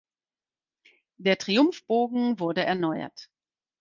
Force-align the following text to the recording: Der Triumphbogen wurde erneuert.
Der 1.17 1.37
Triumphbogen 1.37 2.39
wurde 2.39 2.65
erneuert. 2.65 3.29